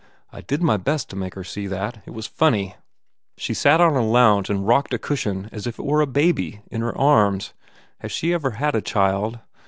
I 0.33 0.41
did 0.41 0.63
my 0.63 0.77
best 0.77 1.11
to 1.11 1.15
make 1.15 1.35
her 1.35 1.43
see 1.43 1.67
that. 1.67 2.01
It 2.07 2.09
was 2.09 2.25
funny.... 2.25 2.73
She 3.37 3.53
sat 3.53 3.79
on 3.79 3.95
a 3.95 4.01
lounge 4.01 4.49
and 4.49 4.67
rocked 4.67 4.95
a 4.95 4.97
cushion 4.97 5.47
as 5.51 5.67
if 5.67 5.77
it 5.77 5.85
were 5.85 6.01
a 6.01 6.07
baby 6.07 6.63
in 6.71 6.81
her 6.81 6.97
arms 6.97 7.53
Has 7.99 8.11
she 8.11 8.33
ever 8.33 8.49
had 8.57 8.73
a 8.73 8.81
child?" 8.81 9.37